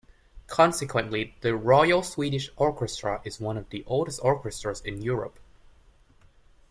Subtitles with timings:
[0.47, 5.37] Consequently, the Royal Swedish Orchestra is one of the oldest orchestras in Europe.